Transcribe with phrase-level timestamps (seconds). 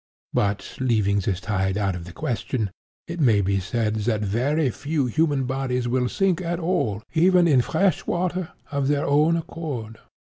[0.33, 2.71] But, leaving this tide out of question,
[3.07, 7.61] it may be said that very few human bodies will sink at all, even in
[7.61, 9.99] fresh water, of their own accord.